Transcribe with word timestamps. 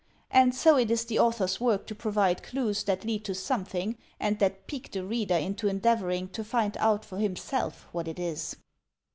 And 0.31 0.55
so 0.55 0.79
it 0.79 0.89
is 0.89 1.05
the 1.05 1.19
author's 1.19 1.61
work 1.61 1.85
to 1.85 1.93
provide 1.93 2.41
clues 2.41 2.83
that 2.85 3.05
lead 3.05 3.23
to 3.25 3.35
something, 3.35 3.99
and 4.19 4.39
that 4.39 4.65
pique 4.65 4.91
the 4.91 5.05
reader 5.05 5.35
into 5.37 5.67
endeavoring 5.67 6.29
to 6.29 6.43
find 6.43 6.75
out 6.77 7.05
for 7.05 7.19
him 7.19 7.35
self 7.35 7.85
what 7.91 8.07
it 8.07 8.17
is. 8.17 8.55